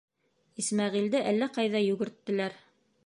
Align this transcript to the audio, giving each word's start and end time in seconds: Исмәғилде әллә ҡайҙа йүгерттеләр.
Исмәғилде 0.63 1.21
әллә 1.33 1.51
ҡайҙа 1.59 1.83
йүгерттеләр. 1.91 2.57